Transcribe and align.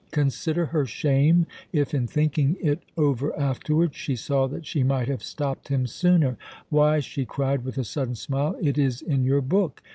Consider 0.09 0.65
her 0.65 0.87
shame 0.87 1.45
if, 1.71 1.93
in 1.93 2.07
thinking 2.07 2.57
it 2.59 2.81
over 2.97 3.37
afterwards, 3.39 3.95
she 3.95 4.15
saw 4.15 4.47
that 4.47 4.65
she 4.65 4.81
might 4.81 5.07
have 5.07 5.21
stopped 5.21 5.67
him 5.67 5.85
sooner! 5.85 6.37
Why," 6.69 7.01
she 7.01 7.23
cried, 7.23 7.63
with 7.63 7.77
a 7.77 7.83
sudden 7.83 8.15
smile, 8.15 8.55
"it 8.59 8.79
is 8.79 9.03
in 9.03 9.23
your 9.23 9.41
book! 9.41 9.83